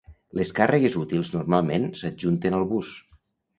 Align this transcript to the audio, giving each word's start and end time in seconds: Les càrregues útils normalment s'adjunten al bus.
Les 0.37 0.53
càrregues 0.59 0.97
útils 1.01 1.31
normalment 1.35 1.87
s'adjunten 2.01 2.59
al 2.63 2.69
bus. 2.75 2.93